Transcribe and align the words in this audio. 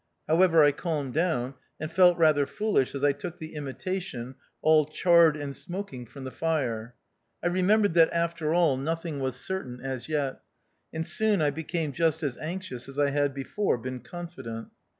However, 0.27 0.63
I 0.63 0.71
calmed 0.71 1.13
down, 1.13 1.53
and 1.79 1.91
felt 1.91 2.17
rather 2.17 2.47
foolish 2.47 2.95
as 2.95 3.03
I 3.03 3.11
took 3.11 3.37
the' 3.37 3.53
Imitation,' 3.53 4.33
all 4.63 4.85
charred 4.87 5.37
and 5.37 5.55
smoking, 5.55 6.07
from 6.07 6.23
the 6.23 6.31
fire. 6.31 6.95
I 7.43 7.47
remembered 7.49 7.93
that, 7.93 8.11
after 8.11 8.51
all, 8.51 8.77
nothing 8.77 9.19
was 9.19 9.35
certain 9.35 9.79
as 9.79 10.09
yet; 10.09 10.39
and 10.91 11.05
soon 11.05 11.39
I 11.39 11.51
became 11.51 11.91
just 11.91 12.23
as 12.23 12.35
anxious 12.39 12.89
as 12.89 12.97
I 12.97 13.11
had 13.11 13.35
before 13.35 13.77
been 13.77 13.99
confident. 13.99 14.69